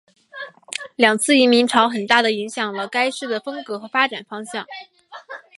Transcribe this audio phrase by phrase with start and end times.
[0.95, 4.65] 两次移民潮很大的影响了该市的风格和发展方向。